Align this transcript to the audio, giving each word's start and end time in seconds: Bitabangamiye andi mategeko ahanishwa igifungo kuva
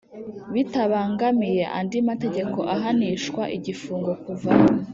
Bitabangamiye 0.53 1.63
andi 1.77 1.97
mategeko 2.09 2.59
ahanishwa 2.75 3.43
igifungo 3.57 4.11
kuva 4.23 4.51